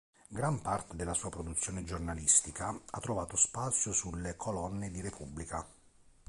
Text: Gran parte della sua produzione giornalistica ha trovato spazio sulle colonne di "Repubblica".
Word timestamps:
Gran 0.29 0.63
parte 0.63 0.95
della 0.95 1.13
sua 1.13 1.29
produzione 1.29 1.83
giornalistica 1.83 2.75
ha 2.89 2.99
trovato 2.99 3.35
spazio 3.37 3.93
sulle 3.93 4.35
colonne 4.35 4.89
di 4.89 4.99
"Repubblica". 4.99 5.63